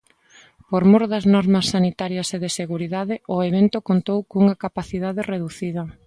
[0.69, 5.83] Por mor das normas sanitarias e de seguridade, o evento contou cunha capacidade reducida.